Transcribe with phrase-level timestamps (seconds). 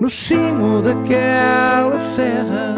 [0.00, 2.74] No cimo daquela serra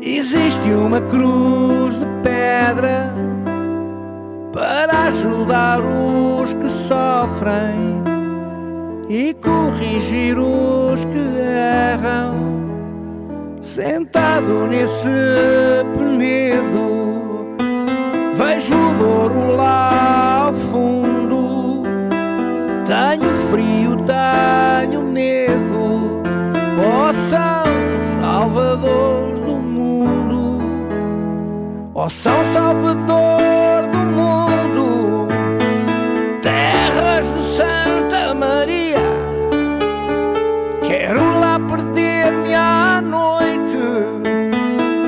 [0.00, 3.12] existe uma cruz de pedra
[4.52, 8.04] para ajudar os que sofrem
[9.08, 12.36] e corrigir os que erram.
[13.60, 15.08] Sentado nesse
[15.92, 16.37] penedo,
[22.88, 26.22] Tenho frio, tenho medo,
[26.80, 27.64] ó oh, São
[28.18, 30.62] Salvador do mundo,
[31.94, 35.28] ó oh, São Salvador do mundo,
[36.40, 39.02] terras de Santa Maria,
[40.82, 43.76] quero lá perder-me à noite,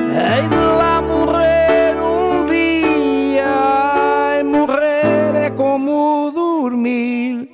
[0.05, 7.49] hei de lá morrer um dia, ai, morrer é como dormir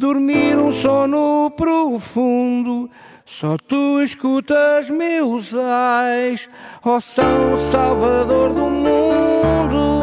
[0.00, 2.90] dormir um sono profundo.
[3.26, 6.48] Só tu escutas meus ais,
[6.82, 10.00] ó oh São Salvador do mundo.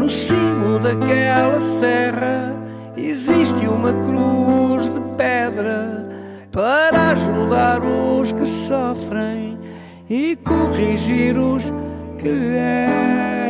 [0.00, 2.56] No cimo daquela serra
[2.96, 6.08] existe uma cruz de pedra
[6.50, 7.99] para ajudar que
[8.70, 9.58] sofrem
[10.08, 11.64] e corrigir os
[12.20, 13.49] que erram.